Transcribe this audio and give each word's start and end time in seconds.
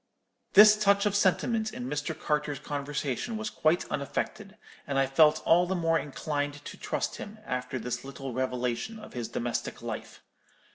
"This 0.53 0.75
touch 0.77 1.05
of 1.05 1.15
sentiment 1.15 1.71
in 1.71 1.87
Mr. 1.87 2.19
Carter's 2.19 2.57
conversation 2.57 3.37
was 3.37 3.51
quite 3.51 3.85
unaffected, 3.91 4.57
and 4.87 4.97
I 4.97 5.05
felt 5.05 5.43
all 5.45 5.67
the 5.67 5.75
more 5.75 5.99
inclined 5.99 6.65
to 6.65 6.75
trust 6.75 7.17
him 7.17 7.37
after 7.45 7.77
this 7.77 8.03
little 8.03 8.33
revelation 8.33 8.97
of 8.97 9.13
his 9.13 9.27
domestic 9.27 9.83
life. 9.83 10.23